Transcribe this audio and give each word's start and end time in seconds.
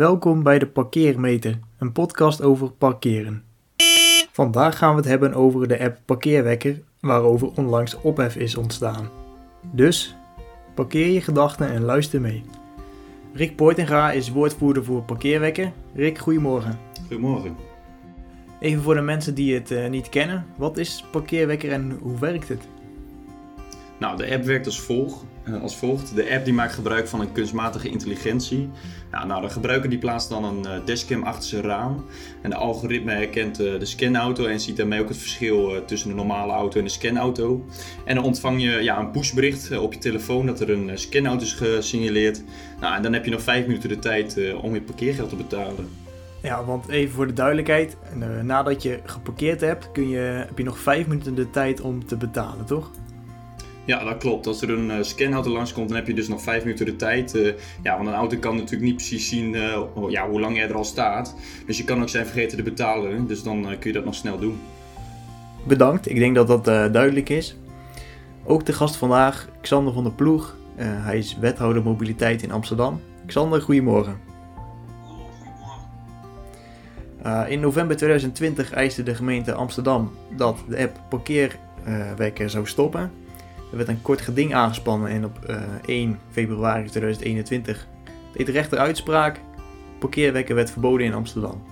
Welkom 0.00 0.42
bij 0.42 0.58
de 0.58 0.66
Parkeermeter, 0.66 1.58
een 1.78 1.92
podcast 1.92 2.42
over 2.42 2.70
parkeren. 2.70 3.42
Vandaag 4.32 4.78
gaan 4.78 4.90
we 4.90 4.96
het 4.96 5.08
hebben 5.08 5.34
over 5.34 5.68
de 5.68 5.80
app 5.80 5.98
Parkeerwekker, 6.04 6.82
waarover 7.00 7.50
onlangs 7.56 8.00
ophef 8.00 8.36
is 8.36 8.56
ontstaan. 8.56 9.08
Dus, 9.72 10.16
parkeer 10.74 11.06
je 11.06 11.20
gedachten 11.20 11.68
en 11.68 11.82
luister 11.82 12.20
mee. 12.20 12.42
Rick 13.32 13.56
Poortinga 13.56 14.12
is 14.12 14.30
woordvoerder 14.30 14.84
voor 14.84 15.02
Parkeerwekker. 15.02 15.72
Rick, 15.94 16.18
goedemorgen. 16.18 16.78
Goedemorgen. 17.00 17.56
Even 18.60 18.82
voor 18.82 18.94
de 18.94 19.00
mensen 19.00 19.34
die 19.34 19.54
het 19.54 19.70
eh, 19.70 19.90
niet 19.90 20.08
kennen, 20.08 20.46
wat 20.56 20.78
is 20.78 21.04
Parkeerwekker 21.10 21.72
en 21.72 21.98
hoe 22.02 22.18
werkt 22.18 22.48
het? 22.48 22.68
Nou, 24.00 24.16
de 24.16 24.34
app 24.34 24.44
werkt 24.44 24.66
als, 24.66 24.80
volgt. 24.80 25.24
eh, 25.44 25.62
als 25.62 25.76
volgt. 25.76 26.14
De 26.14 26.30
app 26.34 26.44
die 26.44 26.54
maakt 26.54 26.72
gebruik 26.72 27.08
van 27.08 27.20
een 27.20 27.32
kunstmatige 27.32 27.88
intelligentie. 27.88 28.70
Nou, 29.10 29.26
nou, 29.26 29.42
de 29.42 29.48
gebruiker 29.48 29.90
die 29.90 29.98
plaatst 29.98 30.28
dan 30.28 30.44
een 30.44 30.66
eh, 30.66 30.72
dashcam 30.84 31.22
achter 31.22 31.48
zijn 31.48 31.62
raam. 31.62 32.04
En 32.42 32.50
de 32.50 32.56
algoritme 32.56 33.12
herkent 33.12 33.60
eh, 33.60 33.78
de 33.78 33.84
scanauto 33.84 34.46
en 34.46 34.60
ziet 34.60 34.76
daarmee 34.76 35.00
ook 35.00 35.08
het 35.08 35.16
verschil 35.16 35.84
tussen 35.86 36.08
de 36.08 36.14
normale 36.14 36.52
auto 36.52 36.78
en 36.78 36.84
de 36.84 36.90
scanauto. 36.90 37.64
En 38.04 38.14
dan 38.14 38.24
ontvang 38.24 38.62
je 38.62 38.70
ja, 38.70 38.98
een 38.98 39.10
pushbericht 39.10 39.78
op 39.78 39.92
je 39.92 39.98
telefoon 39.98 40.46
dat 40.46 40.60
er 40.60 40.70
een 40.70 40.98
scanauto 40.98 41.44
is 41.44 41.52
gesignaleerd. 41.52 42.42
Nou, 42.80 42.96
en 42.96 43.02
dan 43.02 43.12
heb 43.12 43.24
je 43.24 43.30
nog 43.30 43.42
vijf 43.42 43.66
minuten 43.66 43.88
de 43.88 43.98
tijd 43.98 44.54
om 44.62 44.74
je 44.74 44.82
parkeergeld 44.82 45.28
te 45.28 45.36
betalen. 45.36 45.88
Ja, 46.42 46.64
want 46.64 46.88
even 46.88 47.14
voor 47.14 47.26
de 47.26 47.32
duidelijkheid, 47.32 47.96
nadat 48.42 48.82
je 48.82 49.00
geparkeerd 49.04 49.60
hebt, 49.60 49.92
kun 49.92 50.08
je, 50.08 50.18
heb 50.18 50.58
je 50.58 50.64
nog 50.64 50.78
5 50.78 51.06
minuten 51.06 51.34
de 51.34 51.50
tijd 51.50 51.80
om 51.80 52.06
te 52.06 52.16
betalen, 52.16 52.64
toch? 52.64 52.90
Ja, 53.90 54.04
dat 54.04 54.16
klopt. 54.16 54.46
Als 54.46 54.62
er 54.62 54.70
een 54.70 54.90
eh, 54.90 54.96
scanauto 55.00 55.50
langskomt, 55.50 55.88
dan 55.88 55.96
heb 55.96 56.06
je 56.06 56.14
dus 56.14 56.28
nog 56.28 56.42
vijf 56.42 56.64
minuten 56.64 56.86
de 56.86 56.96
tijd. 56.96 57.34
eh, 57.34 57.52
ja, 57.82 57.96
want 57.96 58.08
een 58.08 58.14
auto 58.14 58.36
kan 58.36 58.54
natuurlijk 58.54 58.82
niet 58.82 58.94
precies 58.94 59.28
zien 59.28 59.54
eh, 59.54 59.80
oh, 59.94 60.10
ja, 60.10 60.28
hoe 60.28 60.40
lang 60.40 60.56
jij 60.56 60.68
er 60.68 60.74
al 60.74 60.84
staat. 60.84 61.34
Dus 61.66 61.76
je 61.76 61.84
kan 61.84 62.02
ook 62.02 62.08
zijn 62.08 62.26
vergeten 62.26 62.56
te 62.56 62.62
betalen. 62.62 63.26
Dus 63.26 63.42
dan 63.42 63.58
eh, 63.70 63.78
kun 63.78 63.90
je 63.90 63.92
dat 63.92 64.04
nog 64.04 64.14
snel 64.14 64.38
doen. 64.38 64.60
Bedankt, 65.66 66.08
ik 66.10 66.18
denk 66.18 66.34
dat 66.34 66.46
dat 66.46 66.68
eh, 66.68 66.92
duidelijk 66.92 67.28
is. 67.28 67.56
Ook 68.44 68.66
de 68.66 68.72
gast 68.72 68.96
vandaag, 68.96 69.48
Xander 69.60 69.92
van 69.92 70.04
der 70.04 70.12
Ploeg. 70.12 70.56
Eh, 70.76 70.86
hij 70.88 71.18
is 71.18 71.36
wethouder 71.40 71.82
mobiliteit 71.82 72.42
in 72.42 72.52
Amsterdam. 72.52 73.00
Xander, 73.26 73.62
goedemorgen. 73.62 74.18
Eh, 77.22 77.42
in 77.48 77.60
november 77.60 77.96
2020 77.96 78.72
eiste 78.72 79.02
de 79.02 79.14
gemeente 79.14 79.54
Amsterdam 79.54 80.10
dat 80.36 80.56
de 80.68 80.78
app 80.78 81.00
parkeerwekker 81.08 82.50
zou 82.50 82.66
stoppen. 82.66 83.19
Er 83.70 83.76
werd 83.76 83.88
een 83.88 84.02
kort 84.02 84.20
geding 84.20 84.54
aangespannen 84.54 85.10
en 85.10 85.24
op 85.24 85.44
eh, 85.44 85.56
1 85.86 86.18
februari 86.30 86.88
2021 86.88 87.86
deed 88.32 88.46
de 88.46 88.52
rechter 88.52 88.78
uitspraak. 88.78 89.40
Parkeerwekker 89.98 90.54
werd 90.54 90.70
verboden 90.70 91.06
in 91.06 91.14
Amsterdam. 91.14 91.62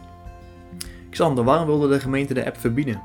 Xander, 1.11 1.45
waarom 1.45 1.67
wilde 1.67 1.89
de 1.89 2.01
gemeente 2.01 2.35
de 2.35 2.47
app 2.47 2.57
verbieden? 2.59 3.01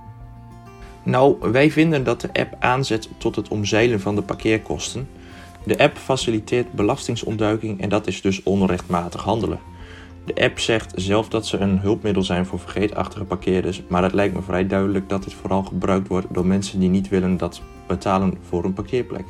Nou, 1.04 1.52
wij 1.52 1.72
vinden 1.72 2.04
dat 2.04 2.22
de 2.22 2.30
app 2.34 2.56
aanzet 2.60 3.10
tot 3.18 3.36
het 3.36 3.48
omzeilen 3.48 4.00
van 4.00 4.16
de 4.16 4.22
parkeerkosten. 4.22 5.08
De 5.66 5.78
app 5.78 5.98
faciliteert 5.98 6.72
belastingsontduiking 6.72 7.82
en 7.82 7.90
dat 7.90 8.08
is 8.08 8.22
dus 8.22 8.44
onrechtmatig 8.44 9.24
handelen. 9.24 9.60
De 10.26 10.36
app 10.36 10.60
zegt 10.60 10.94
zelf 10.96 11.30
dat 11.30 11.48
ze 11.48 11.58
een 11.58 11.80
hulpmiddel 11.80 12.24
zijn 12.24 12.46
voor 12.46 12.60
vergeetachtige 12.60 13.24
parkeerders, 13.24 13.82
maar 13.88 14.04
het 14.04 14.14
lijkt 14.14 14.34
me 14.34 14.42
vrij 14.42 14.68
duidelijk 14.68 15.10
dat 15.10 15.24
dit 15.24 15.34
vooral 15.34 15.64
gebruikt 15.64 16.08
wordt 16.08 16.28
door 16.30 16.46
mensen 16.46 16.80
die 16.80 16.90
niet 16.90 17.10
willen 17.10 17.38
dat 17.38 17.62
betalen 17.88 18.38
voor 18.50 18.64
een 18.64 18.74
parkeerplek. 18.74 19.26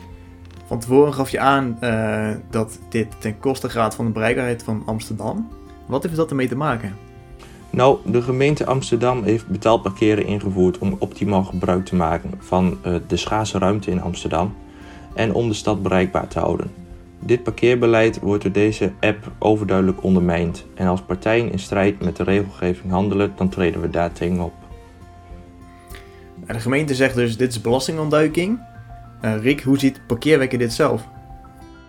Van 0.65 0.79
tevoren 0.79 1.13
gaf 1.13 1.29
je 1.29 1.39
aan 1.39 1.77
eh, 1.79 2.29
dat 2.49 2.79
dit 2.89 3.07
ten 3.19 3.39
koste 3.39 3.69
gaat 3.69 3.95
van 3.95 4.05
de 4.05 4.11
bereikbaarheid 4.11 4.63
van 4.63 4.83
Amsterdam. 4.85 5.47
Wat 5.85 6.03
heeft 6.03 6.16
dat 6.16 6.29
ermee 6.29 6.47
te 6.47 6.55
maken? 6.55 6.95
Nou, 7.69 7.97
de 8.05 8.22
gemeente 8.22 8.66
Amsterdam 8.66 9.23
heeft 9.23 9.47
betaald 9.47 9.81
parkeren 9.81 10.25
ingevoerd 10.25 10.78
om 10.78 10.95
optimaal 11.00 11.44
gebruik 11.44 11.85
te 11.85 11.95
maken 11.95 12.31
van 12.39 12.78
eh, 12.81 12.95
de 13.07 13.17
schaarse 13.17 13.57
ruimte 13.57 13.91
in 13.91 14.01
Amsterdam 14.01 14.53
en 15.13 15.33
om 15.33 15.47
de 15.47 15.53
stad 15.53 15.83
bereikbaar 15.83 16.28
te 16.28 16.39
houden. 16.39 16.72
Dit 17.19 17.44
parkeerbeleid 17.44 18.19
wordt 18.19 18.44
door 18.44 18.51
deze 18.51 18.91
app 18.99 19.31
overduidelijk 19.39 20.03
ondermijnd 20.03 20.66
en 20.75 20.88
als 20.88 21.01
partijen 21.01 21.51
in 21.51 21.59
strijd 21.59 21.99
met 22.01 22.16
de 22.16 22.23
regelgeving 22.23 22.91
handelen, 22.91 23.33
dan 23.35 23.49
treden 23.49 23.81
we 23.81 23.89
daar 23.89 24.11
tegen 24.11 24.39
op. 24.39 24.53
De 26.47 26.59
gemeente 26.59 26.95
zegt 26.95 27.15
dus 27.15 27.37
dit 27.37 27.51
is 27.51 27.61
belastingontduiking. 27.61 28.59
Eh, 29.21 29.35
Rick, 29.37 29.61
hoe 29.61 29.79
ziet 29.79 30.07
parkeerwekker 30.07 30.57
dit 30.59 30.73
zelf? 30.73 31.07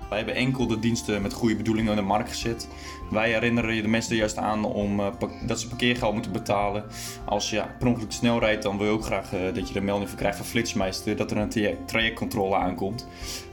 Wij 0.09 0.19
hebben 0.19 0.35
enkel 0.35 0.67
de 0.67 0.79
diensten 0.79 1.23
met 1.23 1.33
goede 1.33 1.57
bedoelingen 1.57 1.91
in 1.91 1.97
de 1.97 2.03
markt 2.03 2.29
gezet. 2.29 2.69
Wij 3.11 3.31
herinneren 3.31 3.83
de 3.83 3.89
mensen 3.89 4.17
juist 4.17 4.37
aan 4.37 4.65
om, 4.65 5.01
eh, 5.01 5.07
dat 5.47 5.61
ze 5.61 5.69
parkeergeld 5.69 6.13
moeten 6.13 6.33
betalen. 6.33 6.85
Als 7.25 7.51
je 7.51 7.57
ja, 7.57 7.75
per 7.79 7.89
ongeluk 7.89 8.13
snel 8.13 8.39
rijdt, 8.39 8.63
dan 8.63 8.79
wil 8.79 8.87
je 8.87 8.93
ook 8.93 9.05
graag 9.05 9.33
eh, 9.33 9.41
dat 9.55 9.69
je 9.69 9.75
de 9.75 9.81
melding 9.81 10.09
van 10.09 10.19
krijgt 10.19 10.37
van 10.37 10.47
Flitsmeister 10.47 11.17
dat 11.17 11.31
er 11.31 11.37
een 11.37 11.49
traje- 11.49 11.77
trajectcontrole 11.87 12.57
aankomt. 12.57 13.07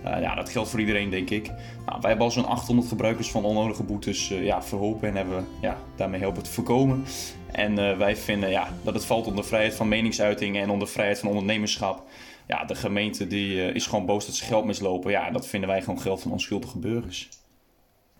Ja, 0.04 0.36
dat 0.36 0.50
geldt 0.50 0.70
voor 0.70 0.80
iedereen, 0.80 1.10
denk 1.10 1.30
ik. 1.30 1.48
Nou, 1.86 2.00
wij 2.02 2.10
hebben 2.10 2.26
al 2.26 2.32
zo'n 2.32 2.46
800 2.46 2.88
gebruikers 2.88 3.32
van 3.32 3.44
onnodige 3.44 3.84
boetes 3.84 4.28
ja, 4.28 4.64
verholpen 4.64 5.10
en 5.10 5.16
hebben 5.16 5.48
ja, 5.62 5.78
daarmee 5.96 6.20
helpen 6.20 6.44
te 6.44 6.52
voorkomen. 6.52 7.06
En 7.52 7.78
eh, 7.78 7.98
wij 7.98 8.16
vinden 8.16 8.50
ja, 8.50 8.68
dat 8.84 8.94
het 8.94 9.06
valt 9.06 9.28
onder 9.28 9.46
vrijheid 9.46 9.76
van 9.76 9.88
meningsuiting 9.88 10.58
en 10.58 10.70
onder 10.70 10.88
vrijheid 10.88 11.20
van 11.20 11.30
ondernemerschap. 11.30 12.04
Ja, 12.48 12.66
de 12.66 12.76
gemeente 12.76 13.28
die, 13.28 13.62
eh, 13.62 13.76
is 13.76 13.86
gewoon 13.86 14.06
boos 14.06 14.26
dat 14.26 14.36
ze 14.36 14.46
geld 14.46 14.66
mislopen. 14.66 15.12
Ja, 15.12 15.32
dat 15.32 15.48
vinden 15.48 15.70
wij 15.70 15.82
gewoon 15.82 16.02
geld 16.02 16.22
van 16.22 16.32
onschuldige 16.32 16.78
burgers. 16.78 17.30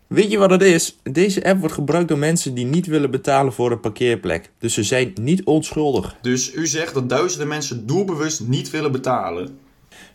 Weet 0.06 0.30
je 0.30 0.38
wat 0.38 0.50
het 0.50 0.62
is? 0.62 0.98
Deze 1.02 1.44
app 1.44 1.58
wordt 1.58 1.74
gebruikt 1.74 2.08
door 2.08 2.18
mensen 2.18 2.54
die 2.54 2.64
niet 2.64 2.86
willen 2.86 3.10
betalen 3.10 3.52
voor 3.52 3.70
een 3.70 3.80
parkeerplek. 3.80 4.50
Dus 4.58 4.74
ze 4.74 4.82
zijn 4.82 5.12
niet 5.20 5.44
onschuldig. 5.44 6.16
Dus 6.22 6.54
u 6.54 6.66
zegt 6.66 6.94
dat 6.94 7.08
duizenden 7.08 7.48
mensen 7.48 7.86
doelbewust 7.86 8.40
niet 8.40 8.70
willen 8.70 8.92
betalen. 8.92 9.58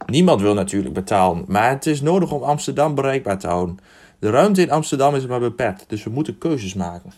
Niemand 0.05 0.41
wil 0.41 0.53
natuurlijk 0.53 0.93
betalen, 0.93 1.43
maar 1.47 1.69
het 1.69 1.85
is 1.85 2.01
nodig 2.01 2.31
om 2.31 2.43
Amsterdam 2.43 2.95
bereikbaar 2.95 3.39
te 3.39 3.47
houden. 3.47 3.77
De 4.19 4.29
ruimte 4.29 4.61
in 4.61 4.71
Amsterdam 4.71 5.15
is 5.15 5.25
maar 5.25 5.39
beperkt, 5.39 5.85
dus 5.87 6.03
we 6.03 6.09
moeten 6.09 6.37
keuzes 6.37 6.73
maken. 6.73 7.11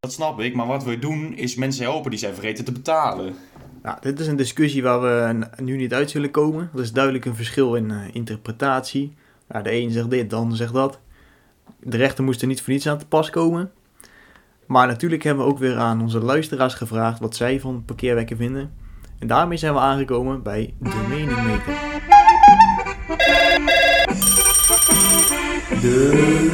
Dat 0.00 0.12
snap 0.12 0.40
ik, 0.40 0.54
maar 0.54 0.66
wat 0.66 0.84
we 0.84 0.98
doen 0.98 1.34
is 1.34 1.54
mensen 1.54 1.82
helpen 1.82 2.10
die 2.10 2.18
zijn 2.18 2.34
vergeten 2.34 2.64
te 2.64 2.72
betalen. 2.72 3.34
Nou, 3.82 3.96
dit 4.00 4.20
is 4.20 4.26
een 4.26 4.36
discussie 4.36 4.82
waar 4.82 5.00
we 5.00 5.46
nu 5.62 5.76
niet 5.76 5.94
uit 5.94 6.10
zullen 6.10 6.30
komen. 6.30 6.70
Er 6.74 6.80
is 6.80 6.92
duidelijk 6.92 7.24
een 7.24 7.34
verschil 7.34 7.74
in 7.74 7.90
eh, 7.90 7.96
interpretatie. 8.12 9.14
Nou, 9.48 9.64
de 9.64 9.72
een 9.72 9.90
zegt 9.90 10.10
dit, 10.10 10.30
de 10.30 10.36
ander 10.36 10.56
zegt 10.56 10.72
dat. 10.72 10.98
De 11.80 11.96
rechter 11.96 12.24
moest 12.24 12.40
er 12.40 12.46
niet 12.46 12.62
voor 12.62 12.72
niets 12.72 12.88
aan 12.88 12.98
te 12.98 13.06
pas 13.06 13.30
komen. 13.30 13.70
Maar 14.66 14.86
natuurlijk 14.86 15.22
hebben 15.22 15.44
we 15.44 15.50
ook 15.50 15.58
weer 15.58 15.76
aan 15.76 16.00
onze 16.00 16.20
luisteraars 16.20 16.74
gevraagd 16.74 17.20
wat 17.20 17.36
zij 17.36 17.60
van 17.60 17.84
parkeerwekken 17.84 18.36
vinden. 18.36 18.72
En 19.18 19.26
daarmee 19.26 19.58
zijn 19.58 19.72
we 19.74 19.80
aangekomen 19.80 20.42
bij 20.42 20.74
de 20.80 21.06
meningmeter. 21.08 21.74
De 25.80 26.10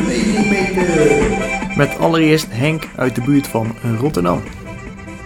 meningmeter. 0.06 1.13
Met 1.76 1.98
allereerst 1.98 2.46
Henk 2.50 2.88
uit 2.96 3.14
de 3.14 3.20
buurt 3.22 3.46
van 3.46 3.74
Rotterdam. 3.98 4.42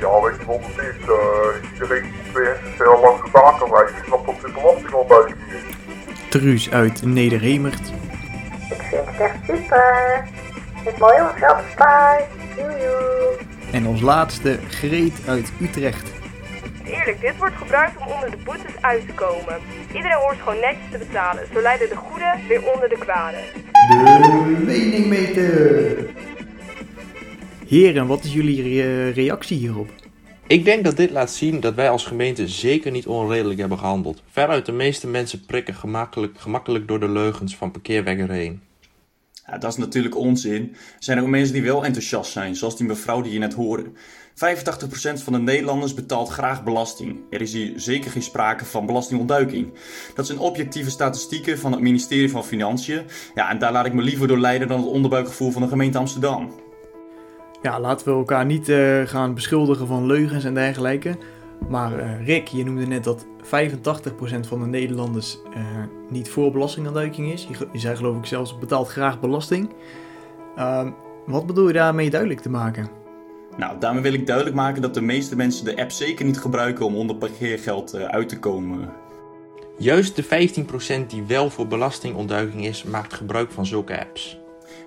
Ja, 0.00 0.20
weet 0.20 0.34
je 0.40 0.46
wat 0.46 0.60
het 0.62 0.84
is? 0.86 1.06
Eh, 1.06 1.72
iedereen 1.72 2.02
die 2.02 2.32
weer 2.34 2.56
heel 2.78 3.00
lang 3.02 3.20
gedaan 3.20 3.58
kan 3.58 3.70
wijzen, 3.70 3.96
snapt 4.06 4.26
dat 4.26 4.34
dit 4.42 4.52
belastingontduiking 4.54 5.38
is. 5.48 5.76
Truus 6.28 6.70
uit 6.70 7.02
Nederhemert. 7.04 7.92
Ik 8.70 8.82
vind 8.90 9.06
het 9.06 9.20
echt 9.20 9.36
super. 9.46 10.24
Het 10.74 10.94
is 10.94 11.00
mooi 11.00 11.20
om 11.20 11.28
geld 11.34 11.58
te 11.58 11.64
sparen. 11.70 12.24
Joejoe. 12.56 13.36
En 13.72 13.86
als 13.86 14.00
laatste 14.00 14.58
Greet 14.68 15.20
uit 15.26 15.52
Utrecht. 15.60 16.10
Eerlijk, 16.84 17.20
dit 17.20 17.36
wordt 17.36 17.56
gebruikt 17.56 17.96
om 17.96 18.12
onder 18.12 18.30
de 18.30 18.36
boetes 18.44 18.72
uit 18.80 19.06
te 19.06 19.12
komen. 19.14 19.56
Iedereen 19.92 20.16
hoort 20.16 20.38
gewoon 20.38 20.60
netjes 20.60 20.90
te 20.90 20.98
betalen. 20.98 21.42
Zo 21.52 21.60
leiden 21.60 21.88
de 21.88 21.96
goede 21.96 22.34
weer 22.48 22.72
onder 22.72 22.88
de 22.88 22.98
kwade. 22.98 23.36
De 23.88 24.62
meningmeter. 24.66 25.77
Heren, 27.68 28.06
wat 28.06 28.24
is 28.24 28.32
jullie 28.32 28.62
re- 28.62 29.08
reactie 29.08 29.58
hierop? 29.58 29.90
Ik 30.46 30.64
denk 30.64 30.84
dat 30.84 30.96
dit 30.96 31.10
laat 31.10 31.30
zien 31.30 31.60
dat 31.60 31.74
wij 31.74 31.90
als 31.90 32.06
gemeente 32.06 32.48
zeker 32.48 32.90
niet 32.90 33.06
onredelijk 33.06 33.60
hebben 33.60 33.78
gehandeld. 33.78 34.22
Veruit 34.30 34.66
de 34.66 34.72
meeste 34.72 35.06
mensen 35.06 35.44
prikken 35.46 35.74
gemakkelijk, 35.74 36.40
gemakkelijk 36.40 36.88
door 36.88 37.00
de 37.00 37.08
leugens 37.08 37.56
van 37.56 37.70
parkeerwekker 37.70 38.30
heen. 38.30 38.60
Ja, 39.46 39.58
dat 39.58 39.70
is 39.70 39.76
natuurlijk 39.76 40.16
onzin. 40.16 40.62
Er 40.72 40.96
zijn 40.98 41.20
ook 41.20 41.26
mensen 41.26 41.54
die 41.54 41.62
wel 41.62 41.84
enthousiast 41.84 42.32
zijn, 42.32 42.56
zoals 42.56 42.76
die 42.76 42.86
mevrouw 42.86 43.20
die 43.20 43.32
je 43.32 43.38
net 43.38 43.54
hoorde. 43.54 43.84
85% 43.84 43.92
van 45.22 45.32
de 45.32 45.38
Nederlanders 45.38 45.94
betaalt 45.94 46.28
graag 46.28 46.64
belasting. 46.64 47.16
Er 47.30 47.40
is 47.40 47.52
hier 47.52 47.72
zeker 47.76 48.10
geen 48.10 48.22
sprake 48.22 48.64
van 48.64 48.86
belastingontduiking. 48.86 49.72
Dat 50.14 50.26
zijn 50.26 50.38
objectieve 50.38 50.90
statistieken 50.90 51.58
van 51.58 51.72
het 51.72 51.80
ministerie 51.80 52.30
van 52.30 52.44
Financiën. 52.44 53.02
Ja, 53.34 53.50
en 53.50 53.58
daar 53.58 53.72
laat 53.72 53.86
ik 53.86 53.92
me 53.92 54.02
liever 54.02 54.28
door 54.28 54.38
leiden 54.38 54.68
dan 54.68 54.80
het 54.80 54.88
onderbuikgevoel 54.88 55.50
van 55.50 55.62
de 55.62 55.68
gemeente 55.68 55.98
Amsterdam. 55.98 56.66
Ja, 57.62 57.80
laten 57.80 58.08
we 58.08 58.12
elkaar 58.12 58.46
niet 58.46 58.68
eh, 58.68 59.02
gaan 59.02 59.34
beschuldigen 59.34 59.86
van 59.86 60.06
leugens 60.06 60.44
en 60.44 60.54
dergelijke. 60.54 61.16
Maar 61.68 61.98
eh, 61.98 62.26
Rick, 62.26 62.48
je 62.48 62.64
noemde 62.64 62.86
net 62.86 63.04
dat 63.04 63.26
85% 63.44 63.48
van 64.40 64.60
de 64.60 64.66
Nederlanders 64.66 65.38
eh, 65.54 65.60
niet 66.08 66.30
voor 66.30 66.52
belastingontduiking 66.52 67.32
is. 67.32 67.48
Je, 67.50 67.68
je 67.72 67.78
zei 67.78 67.96
geloof 67.96 68.16
ik 68.16 68.26
zelfs 68.26 68.58
betaalt 68.58 68.88
graag 68.88 69.20
belasting. 69.20 69.70
Ehm, 70.56 70.90
Wat 71.26 71.46
bedoel 71.46 71.66
je 71.66 71.72
daarmee 71.72 72.10
duidelijk 72.10 72.40
te 72.40 72.50
maken? 72.50 72.88
Nou, 73.56 73.78
daarmee 73.78 74.02
wil 74.02 74.12
ik 74.12 74.26
duidelijk 74.26 74.56
maken 74.56 74.82
dat 74.82 74.94
de 74.94 75.00
meeste 75.00 75.36
mensen 75.36 75.64
de 75.64 75.76
app 75.76 75.90
zeker 75.90 76.24
niet 76.24 76.38
gebruiken 76.38 76.84
om 76.84 76.96
onder 76.96 77.16
parkeergeld 77.16 77.92
eh, 77.94 78.04
uit 78.04 78.28
te 78.28 78.38
komen. 78.38 78.92
Juist 79.78 80.16
de 80.16 80.24
15% 81.02 81.06
die 81.06 81.22
wel 81.22 81.50
voor 81.50 81.66
belastingontduiking 81.66 82.66
is, 82.66 82.82
maakt 82.82 83.14
gebruik 83.14 83.50
van 83.50 83.66
zulke 83.66 84.00
apps. 84.00 84.38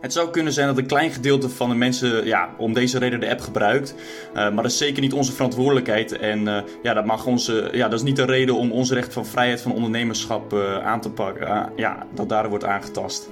Het 0.01 0.13
zou 0.13 0.29
kunnen 0.29 0.53
zijn 0.53 0.67
dat 0.67 0.77
een 0.77 0.85
klein 0.85 1.11
gedeelte 1.11 1.49
van 1.49 1.69
de 1.69 1.75
mensen 1.75 2.25
ja, 2.25 2.49
om 2.57 2.73
deze 2.73 2.97
reden 2.97 3.19
de 3.19 3.29
app 3.29 3.39
gebruikt. 3.39 3.95
Uh, 4.29 4.33
maar 4.33 4.55
dat 4.55 4.65
is 4.65 4.77
zeker 4.77 5.01
niet 5.01 5.13
onze 5.13 5.31
verantwoordelijkheid. 5.31 6.17
En 6.17 6.39
uh, 6.39 6.57
ja, 6.83 6.93
dat, 6.93 7.05
mag 7.05 7.25
onze, 7.25 7.69
ja, 7.71 7.87
dat 7.87 7.99
is 7.99 8.05
niet 8.05 8.15
de 8.15 8.25
reden 8.25 8.55
om 8.55 8.71
ons 8.71 8.91
recht 8.91 9.13
van 9.13 9.25
vrijheid 9.25 9.61
van 9.61 9.73
ondernemerschap 9.73 10.53
uh, 10.53 10.77
aan 10.77 11.01
te 11.01 11.09
pakken. 11.09 11.71
ja, 11.75 12.07
dat 12.13 12.29
daar 12.29 12.49
wordt 12.49 12.63
aangetast. 12.63 13.29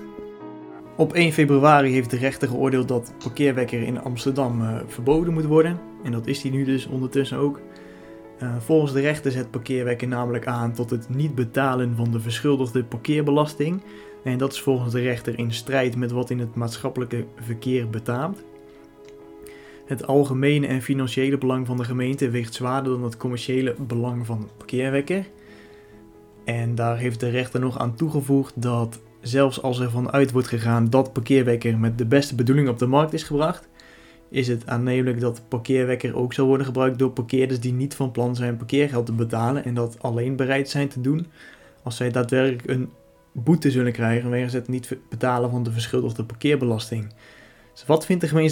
Op 0.96 1.14
1 1.14 1.32
februari 1.32 1.92
heeft 1.92 2.10
de 2.10 2.18
rechter 2.18 2.48
geoordeeld 2.48 2.88
dat 2.88 3.14
parkeerwekker 3.24 3.82
in 3.82 4.02
Amsterdam 4.02 4.84
verboden 4.88 5.34
moet 5.34 5.46
worden. 5.46 5.80
En 6.04 6.12
dat 6.12 6.28
is 6.28 6.42
die 6.42 6.52
nu 6.52 6.64
dus 6.64 6.88
ondertussen 6.88 7.38
ook. 7.38 7.62
volgens 8.60 8.94
de 8.94 9.02
rechter 9.02 9.32
zet 9.32 9.52
parkeerwekker 9.52 10.08
namelijk 10.08 10.48
aan 10.48 10.74
tot 10.74 10.90
het 10.90 11.10
niet 11.10 11.36
betalen 11.36 11.96
van 11.96 12.12
de 12.12 12.20
verschuldigde 12.20 12.84
parkeerbelasting. 12.84 13.82
En 14.24 14.38
dat 14.38 14.54
is 14.54 14.62
volgens 14.62 14.94
de 14.94 15.02
rechter 15.02 15.40
in 15.40 15.54
strijd 15.54 15.96
met 15.96 16.12
wat 16.12 16.30
in 16.30 16.40
het 16.40 16.56
maatschappelijke 16.56 17.26
verkeer 17.36 17.90
betaamt. 17.90 18.44
Het 19.86 20.08
algemene 20.08 20.68
en 20.68 20.82
financiële 20.82 21.38
belang 21.38 21.68
van 21.68 21.78
de 21.78 21.84
gemeente 21.84 22.30
weegt 22.30 22.54
zwaarder 22.54 22.92
dan 22.92 23.04
het 23.04 23.18
commerciële 23.18 23.76
belang 23.88 24.26
van 24.26 24.40
de 24.40 24.48
parkeerwekker. 24.58 25.26
En 26.44 26.76
daar 26.76 26.98
heeft 26.98 27.20
de 27.20 27.30
rechter 27.30 27.60
nog 27.60 27.80
aan 27.80 27.96
toegevoegd 27.96 28.62
dat 28.62 29.00
zelfs 29.22 29.62
als 29.62 29.80
er 29.80 29.92
vanuit 29.92 30.32
wordt 30.32 30.48
gegaan 30.48 30.90
dat 30.90 31.14
parkeerwekker 31.14 31.78
met 31.78 31.98
de 31.98 32.06
beste 32.06 32.36
bedoeling 32.36 32.70
op 32.70 32.80
de 32.80 32.88
markt 32.88 33.14
is 33.14 33.24
gebracht, 33.24 33.68
is 34.30 34.48
het 34.48 34.68
aannemelijk 34.68 35.20
dat 35.20 35.42
parkeerwekker 35.48 36.16
ook 36.16 36.34
zal 36.34 36.46
worden 36.46 36.66
gebruikt 36.66 37.00
door 37.00 37.12
parkeerders 37.12 37.60
die 37.60 37.74
niet 37.74 37.96
van 37.96 38.12
plan 38.12 38.36
zijn 38.36 38.58
parkeergeld 38.58 39.06
te 39.06 39.14
betalen 39.14 39.66
en 39.66 39.74
dat 39.74 39.98
alleen 40.02 40.36
bereid 40.36 40.70
zijn 40.70 40.88
te 40.88 41.02
doen 41.02 41.28
als 41.84 41.96
zij 41.96 42.12
daadwerkelijk 42.12 42.70
een 42.70 42.90
boete 43.44 43.72
zullen 43.72 43.92
krijgen 43.92 44.30
wegens 44.30 44.54
het 44.54 44.68
niet 44.68 44.98
betalen 45.10 45.50
van 45.50 45.64
de 45.64 45.72
verschuldigde 45.72 46.24
parkeerbelasting. 46.24 47.14
Dus 47.74 47.86
wat 47.86 48.06
vindt 48.06 48.22
de 48.22 48.50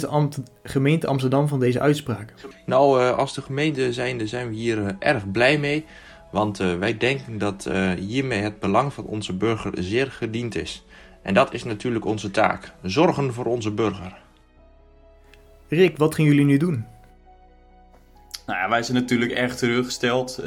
gemeente, 0.62 1.06
Amsterdam 1.06 1.48
van 1.48 1.60
deze 1.60 1.80
uitspraak? 1.80 2.34
Nou, 2.66 3.02
uh, 3.02 3.18
als 3.18 3.34
de 3.34 3.42
gemeente 3.42 3.92
zijnde 3.92 4.26
zijn 4.26 4.48
we 4.48 4.54
hier 4.54 4.78
uh, 4.78 4.88
erg 4.98 5.30
blij 5.30 5.58
mee. 5.58 5.84
Want 6.32 6.60
uh, 6.60 6.78
wij 6.78 6.96
denken 6.96 7.38
dat 7.38 7.68
hiermee 7.98 8.40
het 8.40 8.60
belang 8.60 8.92
van 8.92 9.04
onze 9.04 9.36
burger 9.36 9.72
zeer 9.78 10.10
gediend 10.10 10.56
is. 10.56 10.84
En 11.22 11.34
dat 11.34 11.54
is 11.54 11.64
natuurlijk 11.64 12.04
onze 12.04 12.30
taak. 12.30 12.72
Zorgen 12.82 13.32
voor 13.32 13.44
onze 13.44 13.70
burger. 13.70 14.18
Rick, 15.68 15.96
wat 15.96 16.14
gaan 16.14 16.24
jullie 16.24 16.44
nu 16.44 16.56
doen? 16.56 16.84
Nou 18.48 18.60
ja, 18.60 18.68
wij 18.68 18.82
zijn 18.82 18.96
natuurlijk 18.96 19.32
erg 19.32 19.56
teleurgesteld. 19.56 20.38
Uh, 20.40 20.44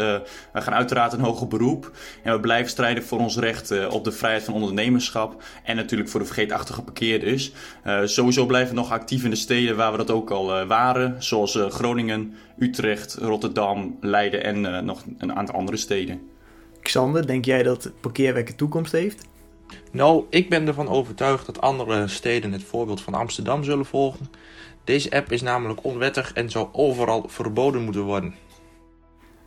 wij 0.54 0.62
gaan 0.62 0.74
uiteraard 0.74 1.14
een 1.14 1.20
hoger 1.20 1.48
beroep. 1.48 1.92
En 2.24 2.34
we 2.34 2.40
blijven 2.40 2.70
strijden 2.72 3.04
voor 3.04 3.20
ons 3.20 3.38
recht 3.38 3.72
uh, 3.72 3.94
op 3.94 4.04
de 4.04 4.12
vrijheid 4.12 4.44
van 4.44 4.54
ondernemerschap. 4.54 5.44
En 5.64 5.76
natuurlijk 5.76 6.10
voor 6.10 6.20
de 6.20 6.26
vergeetachtige 6.26 6.82
parkeerders. 6.82 7.52
Uh, 7.86 8.00
sowieso 8.04 8.46
blijven 8.46 8.76
we 8.76 8.82
nog 8.82 8.92
actief 8.92 9.24
in 9.24 9.30
de 9.30 9.36
steden 9.36 9.76
waar 9.76 9.92
we 9.92 9.98
dat 9.98 10.12
ook 10.12 10.30
al 10.30 10.66
waren. 10.66 11.24
Zoals 11.24 11.58
Groningen, 11.70 12.34
Utrecht, 12.58 13.14
Rotterdam, 13.14 13.98
Leiden 14.00 14.44
en 14.44 14.86
nog 14.86 15.04
een 15.18 15.34
aantal 15.34 15.56
andere 15.56 15.78
steden. 15.78 16.22
Xander, 16.82 17.28
denk 17.28 17.46
jij 17.46 17.64
dat 17.64 17.92
parkeerwerk 18.00 18.50
toekomst 18.50 18.92
heeft? 18.92 19.26
Nou, 19.92 20.26
ik 20.30 20.50
ben 20.50 20.68
ervan 20.68 20.88
overtuigd 20.88 21.46
dat 21.46 21.62
andere 21.62 22.08
steden 22.08 22.52
het 22.52 22.64
voorbeeld 22.64 23.02
van 23.02 23.14
Amsterdam 23.14 23.64
zullen 23.64 23.86
volgen. 23.86 24.30
Deze 24.84 25.12
app 25.12 25.32
is 25.32 25.42
namelijk 25.42 25.84
onwettig 25.84 26.34
en 26.34 26.50
zou 26.50 26.68
overal 26.72 27.24
verboden 27.28 27.82
moeten 27.82 28.04
worden. 28.04 28.36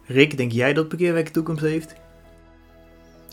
Rick, 0.06 0.36
denk 0.36 0.52
jij 0.52 0.72
dat 0.72 0.88
parkeerwerk 0.88 1.28
toekomst 1.28 1.62
heeft? 1.62 1.94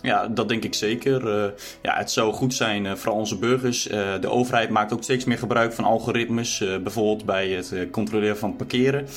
Ja, 0.01 0.27
dat 0.27 0.49
denk 0.49 0.63
ik 0.63 0.73
zeker. 0.73 1.43
Uh, 1.43 1.51
ja, 1.81 1.97
het 1.97 2.11
zou 2.11 2.33
goed 2.33 2.53
zijn 2.53 2.85
uh, 2.85 2.95
voor 2.95 3.13
onze 3.13 3.37
burgers. 3.37 3.91
Uh, 3.91 4.19
de 4.21 4.29
overheid 4.29 4.69
maakt 4.69 4.93
ook 4.93 5.03
steeds 5.03 5.25
meer 5.25 5.37
gebruik 5.37 5.73
van 5.73 5.83
algoritmes, 5.83 6.57
bijvoorbeeld 6.57 7.25
bij 7.25 7.49
het 7.49 7.73
controleren 7.91 8.37
van 8.37 8.55
parkeren. 8.55 9.07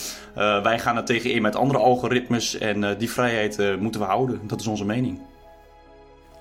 wij 0.62 0.78
gaan 0.78 0.96
er 0.96 1.04
tegen 1.04 1.32
in 1.32 1.42
met 1.42 1.56
andere 1.56 1.78
algoritmes 1.78 2.58
en 2.58 2.98
die 2.98 3.10
vrijheid 3.10 3.78
moeten 3.80 4.00
we 4.00 4.06
houden. 4.06 4.40
Dat 4.46 4.60
is 4.60 4.66
onze 4.66 4.84
mening. 4.84 5.20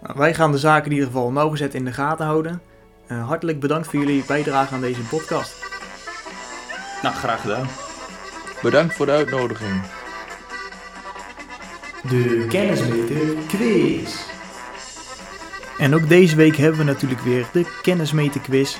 Nou, 0.03 0.17
wij 0.17 0.33
gaan 0.33 0.51
de 0.51 0.57
zaken 0.57 0.85
in 0.85 0.91
ieder 0.91 1.07
geval 1.07 1.31
nauwgezet 1.31 1.73
in 1.73 1.85
de 1.85 1.93
gaten 1.93 2.25
houden. 2.25 2.61
hartelijk 3.07 3.59
bedankt 3.59 3.87
voor 3.87 3.99
jullie 3.99 4.23
bijdrage 4.27 4.73
aan 4.73 4.81
deze 4.81 5.01
podcast. 5.01 5.65
Nou, 7.01 7.15
graag 7.15 7.41
gedaan. 7.41 7.67
Bedankt 8.61 8.95
voor 8.95 9.05
de 9.05 9.11
uitnodiging. 9.11 9.81
De 12.09 12.45
kennismeter 12.49 13.35
quiz. 13.47 14.15
En 15.77 15.95
ook 15.95 16.09
deze 16.09 16.35
week 16.35 16.55
hebben 16.55 16.79
we 16.79 16.85
natuurlijk 16.85 17.21
weer 17.21 17.45
de 17.51 17.79
kennismeter 17.81 18.41
quiz. 18.41 18.77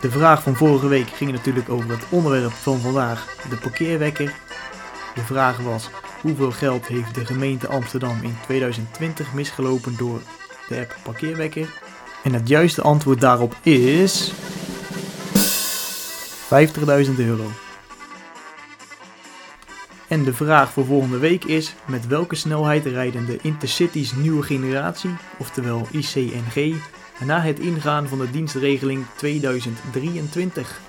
De 0.00 0.10
vraag 0.10 0.42
van 0.42 0.56
vorige 0.56 0.88
week 0.88 1.08
ging 1.08 1.32
natuurlijk 1.32 1.68
over 1.68 1.90
het 1.90 2.04
onderwerp 2.08 2.52
van 2.52 2.78
vandaag, 2.78 3.36
de 3.50 3.56
parkeerwekker. 3.56 4.34
De 5.14 5.20
vraag 5.20 5.58
was, 5.58 5.90
hoeveel 6.20 6.50
geld 6.50 6.86
heeft 6.86 7.14
de 7.14 7.26
gemeente 7.26 7.68
Amsterdam 7.68 8.18
in 8.22 8.36
2020 8.42 9.32
misgelopen 9.32 9.96
door 9.96 10.20
de 10.68 10.78
app 10.78 10.96
parkeerwekker? 11.02 11.68
En 12.22 12.32
het 12.32 12.48
juiste 12.48 12.82
antwoord 12.82 13.20
daarop 13.20 13.56
is... 13.62 14.32
50.000 16.44 17.14
euro. 17.16 17.50
En 20.08 20.24
de 20.24 20.32
vraag 20.32 20.72
voor 20.72 20.84
volgende 20.84 21.18
week 21.18 21.44
is: 21.44 21.74
met 21.86 22.06
welke 22.06 22.34
snelheid 22.34 22.84
rijden 22.84 23.26
de 23.26 23.38
Intercities 23.42 24.14
nieuwe 24.14 24.42
generatie, 24.42 25.10
oftewel 25.38 25.86
ICNG, 25.90 26.74
na 27.24 27.40
het 27.40 27.58
ingaan 27.58 28.08
van 28.08 28.18
de 28.18 28.30
dienstregeling 28.30 29.04
2023? 29.16 30.80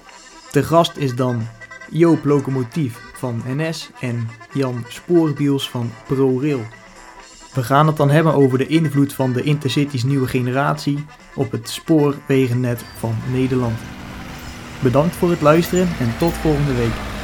De 0.52 0.64
gast 0.64 0.98
is 0.98 1.16
dan 1.16 1.48
Joop 1.92 2.26
Locomotief 2.26 3.00
van 3.14 3.42
NS 3.46 3.90
en 4.00 4.30
Jan 4.54 4.84
Spoorbiels 4.88 5.70
van 5.70 5.92
ProRail. 6.08 6.62
We 7.56 7.64
gaan 7.64 7.88
het 7.88 7.98
dan 7.98 8.10
hebben 8.10 8.34
over 8.34 8.58
de 8.58 8.68
invloed 8.68 9.14
van 9.14 9.34
de 9.34 9.44
Intercities 9.44 10.04
nieuwe 10.04 10.28
generatie 10.28 11.06
op 11.36 11.52
het 11.52 11.70
spoorwegennet 11.70 12.86
van 12.98 13.16
Nederland. 13.32 13.80
Bedankt 14.80 15.16
voor 15.16 15.30
het 15.30 15.42
luisteren 15.42 15.88
en 16.00 16.18
tot 16.18 16.34
volgende 16.34 16.74
week. 16.74 17.15